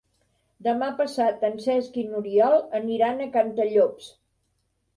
Demà 0.67 0.87
passat 1.01 1.45
en 1.49 1.59
Cesc 1.67 2.01
i 2.03 2.07
n'Oriol 2.07 2.57
aniran 2.81 3.21
a 3.21 3.31
Cantallops. 3.39 4.13